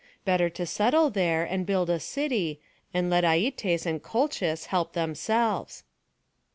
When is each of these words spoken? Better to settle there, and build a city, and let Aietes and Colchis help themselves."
Better 0.25 0.49
to 0.49 0.65
settle 0.65 1.11
there, 1.11 1.43
and 1.43 1.63
build 1.63 1.87
a 1.87 1.99
city, 1.99 2.59
and 2.91 3.07
let 3.11 3.23
Aietes 3.23 3.85
and 3.85 4.01
Colchis 4.01 4.65
help 4.65 4.93
themselves." 4.93 5.83